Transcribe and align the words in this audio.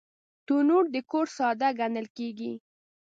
تنور 0.45 0.85
د 0.93 0.95
کور 1.11 1.27
ساه 1.37 1.53
ګڼل 1.79 2.07
کېږي 2.17 2.51